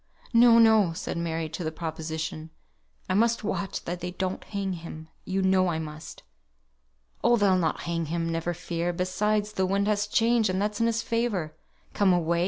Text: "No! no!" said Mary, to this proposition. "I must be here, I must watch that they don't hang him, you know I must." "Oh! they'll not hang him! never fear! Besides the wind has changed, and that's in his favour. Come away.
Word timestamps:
"No! 0.33 0.57
no!" 0.57 0.93
said 0.93 1.15
Mary, 1.15 1.47
to 1.49 1.63
this 1.63 1.75
proposition. 1.75 2.49
"I 3.07 3.13
must 3.13 3.43
be 3.43 3.43
here, 3.43 3.51
I 3.51 3.53
must 3.55 3.61
watch 3.61 3.83
that 3.85 3.99
they 3.99 4.09
don't 4.09 4.43
hang 4.45 4.73
him, 4.73 5.09
you 5.25 5.43
know 5.43 5.67
I 5.67 5.77
must." 5.77 6.23
"Oh! 7.23 7.37
they'll 7.37 7.55
not 7.55 7.81
hang 7.81 8.07
him! 8.07 8.27
never 8.27 8.55
fear! 8.55 8.93
Besides 8.93 9.53
the 9.53 9.67
wind 9.67 9.85
has 9.87 10.07
changed, 10.07 10.49
and 10.49 10.59
that's 10.59 10.79
in 10.79 10.87
his 10.87 11.03
favour. 11.03 11.53
Come 11.93 12.13
away. 12.13 12.39